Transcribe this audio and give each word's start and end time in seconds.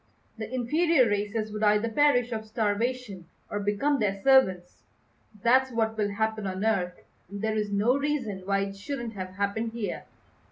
The 0.39 0.51
inferior 0.51 1.07
races 1.07 1.51
would 1.51 1.61
either 1.61 1.87
perish 1.87 2.31
of 2.31 2.47
starvation 2.47 3.27
or 3.51 3.59
become 3.59 3.99
their 3.99 4.19
servants. 4.23 4.81
That's 5.43 5.69
what 5.71 5.95
will 5.95 6.09
happen 6.09 6.47
on 6.47 6.65
Earth, 6.65 6.99
and 7.29 7.43
there 7.43 7.55
is 7.55 7.69
no 7.71 7.95
reason 7.95 8.39
why 8.45 8.61
it 8.61 8.75
shouldn't 8.75 9.13
have 9.13 9.35
happened 9.35 9.73
here." 9.73 10.05